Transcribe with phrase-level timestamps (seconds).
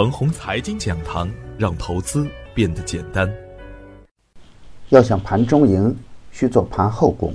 [0.00, 3.30] 腾宏财经讲堂，让投资变得简单。
[4.88, 5.94] 要想盘中赢，
[6.32, 7.34] 需做盘后功。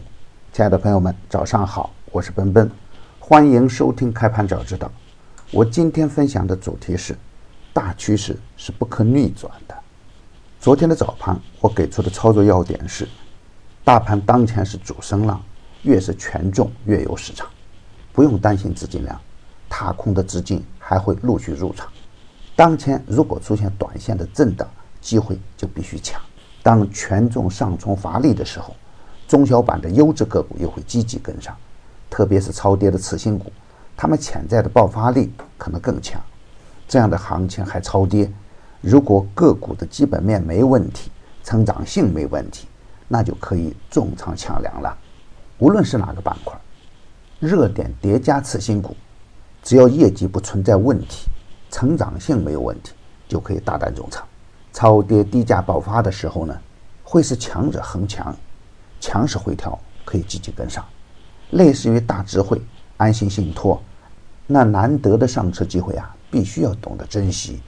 [0.51, 2.67] 亲爱的朋友们，早上好，我是奔奔，
[3.19, 4.91] 欢迎收听开盘早知道。
[5.51, 7.15] 我今天分享的主题是：
[7.71, 9.75] 大趋势是不可逆转的。
[10.59, 13.07] 昨天的早盘，我给出的操作要点是：
[13.83, 15.39] 大盘当前是主升浪，
[15.83, 17.47] 越是权重越有市场，
[18.11, 19.21] 不用担心资金量，
[19.69, 21.87] 踏空的资金还会陆续入场。
[22.55, 24.65] 当前如果出现短线的震荡，
[25.01, 26.21] 机会就必须抢。
[26.63, 28.73] 当权重上冲乏力的时候，
[29.27, 31.55] 中小板的优质个股又会积极跟上，
[32.09, 33.51] 特别是超跌的次新股，
[33.97, 36.21] 它们潜在的爆发力可能更强。
[36.87, 38.31] 这样的行情还超跌，
[38.79, 41.11] 如果个股的基本面没问题，
[41.43, 42.67] 成长性没问题，
[43.07, 44.97] 那就可以重仓抢粮了。
[45.57, 46.57] 无论是哪个板块，
[47.39, 48.95] 热点叠加次新股，
[49.61, 51.27] 只要业绩不存在问题。
[51.75, 52.93] 成长性没有问题，
[53.27, 54.25] 就可以大胆重仓。
[54.71, 56.57] 超跌低价爆发的时候呢，
[57.03, 58.33] 会是强者恒强，
[59.01, 60.85] 强势回调可以积极跟上。
[61.49, 62.61] 类似于大智慧、
[62.95, 63.83] 安心信托，
[64.47, 67.59] 那难得的上车机会啊，必须要懂得珍惜。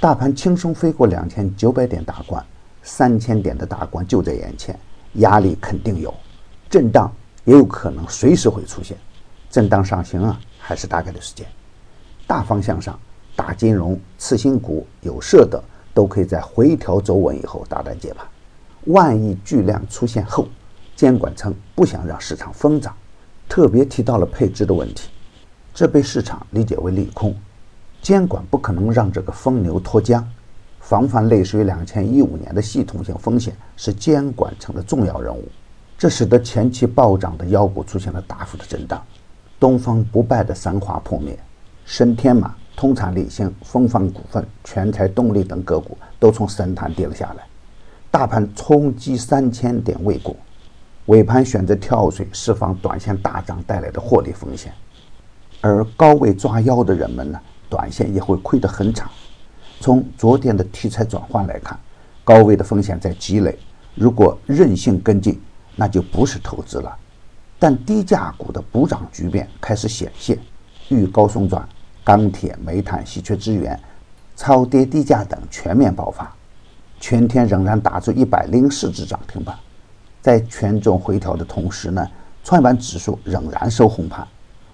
[0.00, 2.42] 大盘轻松飞过两千九百点大关，
[2.82, 4.74] 三千点的大关就在眼前，
[5.16, 6.14] 压力肯定有，
[6.70, 7.12] 震荡
[7.44, 8.96] 也有可能随时会出现。
[9.50, 11.46] 震荡上行啊，还是大概的时间。
[12.26, 12.98] 大方向上。
[13.36, 18.26] 大金融、次新股、有色的都可以在回调走稳以后大胆接盘。
[18.86, 20.46] 万亿巨量出现后，
[20.94, 22.94] 监管层不想让市场疯涨，
[23.48, 25.08] 特别提到了配置的问题，
[25.72, 27.34] 这被市场理解为利空。
[28.02, 30.22] 监管不可能让这个疯牛脱缰，
[30.80, 35.48] 防范类似于两千一五年的系统性风险是监管层的重要任务。
[35.96, 39.02] 这使得前期暴涨的妖股出现了大幅的震荡。
[39.58, 41.38] 东方不败的三华破灭，
[41.86, 42.54] 升天马。
[42.76, 47.44] 通产理性、丰方股份、全才动力等个股都从神坛跌了下来，
[48.10, 50.36] 大盘冲击三千点未果，
[51.06, 54.72] 尾盘选择跳水释放短线大涨带来的获利风险，
[55.60, 59.08] 而高位抓腰的人们呢，短线也会亏得很惨。
[59.80, 61.78] 从昨天的题材转换来看，
[62.24, 63.58] 高位的风险在积累，
[63.94, 65.40] 如果任性跟进，
[65.76, 66.96] 那就不是投资了。
[67.58, 70.38] 但低价股的补涨局面开始显现，
[70.88, 71.66] 遇高送转。
[72.04, 73.80] 钢铁、煤炭稀缺资源、
[74.36, 76.30] 超跌低价等全面爆发，
[77.00, 79.56] 全天仍然打出一百零四只涨停板。
[80.20, 82.06] 在权重回调的同时呢，
[82.42, 84.26] 创业板指数仍然收红盘。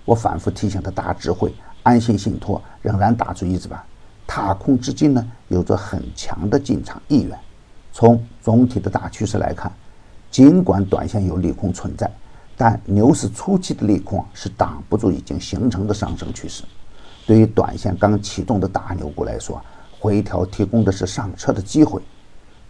[0.04, 1.54] 我反复提醒的大智慧、
[1.84, 3.80] 安信信托仍然打出一字板。
[4.26, 7.38] 踏空资金呢，有着很强的进场意愿。
[7.92, 9.70] 从总体的大趋势来看，
[10.30, 12.08] 尽管短线有利空存在，
[12.56, 16.62] 但牛市初期的利空是挡不住已经形成的上升趋势。
[17.30, 19.62] 对于短线刚启动的大牛股来说，
[20.00, 22.02] 回调提供的是上车的机会，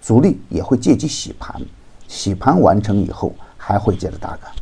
[0.03, 1.59] 主力也会借机洗盘，
[2.07, 4.53] 洗盘完成以后还会接着大干。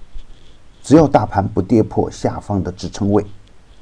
[0.85, 3.27] 只要大盘不跌破下方的支撑位，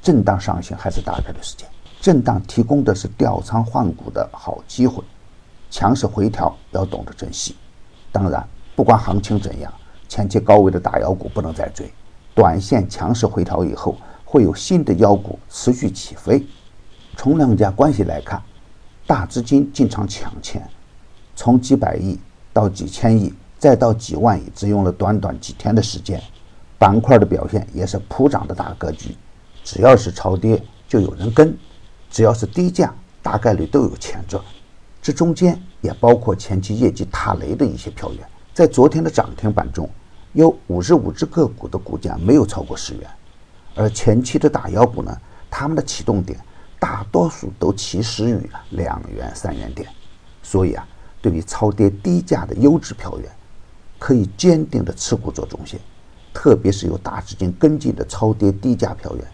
[0.01, 1.69] 震荡上行还是大概率事件。
[2.01, 5.03] 震荡提供的是调仓换股的好机会，
[5.69, 7.55] 强势回调要懂得珍惜。
[8.11, 8.43] 当然，
[8.75, 9.71] 不管行情怎样，
[10.09, 11.93] 前期高位的大妖股不能再追，
[12.33, 13.95] 短线强势回调以后。
[14.29, 16.45] 会有新的妖股持续起飞。
[17.15, 18.43] 从量价关系来看，
[19.05, 20.69] 大资金进场抢钱，
[21.33, 22.19] 从几百亿
[22.51, 26.21] 到几千亿，再到几万亿，只用了短短几天的时间。
[26.77, 29.15] 板块的表现也是普涨的大格局，
[29.63, 31.57] 只要是超跌就有人跟，
[32.11, 34.43] 只要是低价大概率都有钱赚。
[35.01, 38.27] 这中间也包括前期业绩踏雷的一些票源。
[38.53, 39.89] 在昨天的涨停板中，
[40.33, 43.09] 有五十五只个股的股价没有超过十元。
[43.77, 45.15] 而前期的大妖股呢，
[45.49, 46.39] 他们的启动点
[46.79, 49.87] 大多数都起始于两元、三元点，
[50.41, 50.87] 所以啊，
[51.21, 53.31] 对于超跌低价的优质票源，
[53.99, 55.79] 可以坚定的持股做中线，
[56.33, 59.25] 特别是有大资金跟进的超跌低价票源，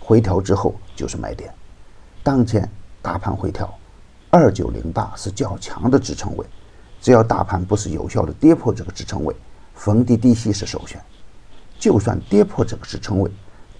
[0.00, 1.52] 回调之后就是买点。
[2.22, 2.68] 当前
[3.02, 3.72] 大盘回调，
[4.30, 6.46] 二九零八是较强的支撑位，
[7.00, 9.34] 只要大盘不是有效的跌破这个支撑位，
[9.74, 10.98] 逢低低吸是首选。
[11.78, 13.30] 就算跌破这个支撑位，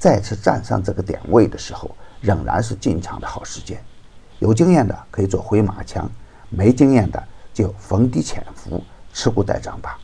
[0.00, 3.78] 再次站上这个点位的时候，仍然是进场的好时间。
[4.38, 6.10] 有经验的可以做回马枪，
[6.48, 8.82] 没经验的就逢低潜伏，
[9.12, 9.98] 持股待涨吧。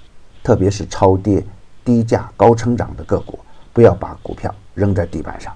[0.44, 1.42] 特别是超跌、
[1.82, 3.38] 低价、高成长的个股，
[3.72, 5.50] 不要把股票扔在地板上。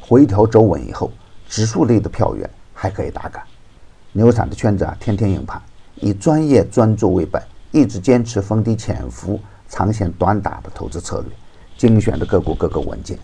[0.00, 1.10] 回调走稳以后，
[1.48, 3.42] 指数类的票源还可以打干。
[4.12, 5.60] 牛散的圈子啊，天天硬盘，
[5.96, 7.42] 以专业专注为本，
[7.72, 11.32] 一直坚持逢低潜伏、长线短打的投资策略，
[11.76, 13.18] 精选的个股个个稳健。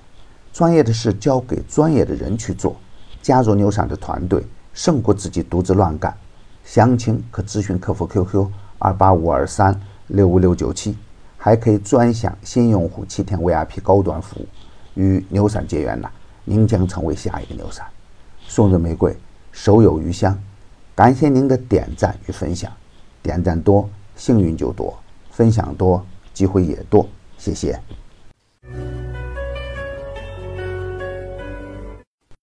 [0.59, 2.75] 专业的事交给专业的人去做，
[3.23, 4.45] 加入牛散的团队，
[4.75, 6.13] 胜过自己独自乱干。
[6.65, 8.45] 详情可咨询客服 QQ
[8.81, 10.97] 二八五二三六五六九七，
[11.37, 14.47] 还可以专享新用户七天 VIP 高端服务。
[14.95, 16.11] 与牛散结缘呐，
[16.45, 17.87] 您将成为下一个牛散。
[18.49, 19.17] 送人玫瑰，
[19.53, 20.37] 手有余香。
[20.93, 22.69] 感谢您的点赞与分享，
[23.23, 24.99] 点赞多幸运就多，
[25.31, 27.07] 分享多机会也多。
[27.39, 27.81] 谢谢。